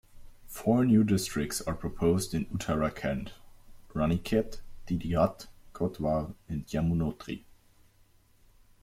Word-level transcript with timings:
Four 0.47 0.83
new 0.85 1.03
districts 1.03 1.61
are 1.61 1.75
proposed 1.75 2.33
in 2.33 2.45
Uttarakhand: 2.47 3.33
Ranikhet, 3.93 4.59
Didihat, 4.87 5.45
Kotdwar 5.73 6.33
and 6.49 6.65
Yamunotri. 6.65 7.43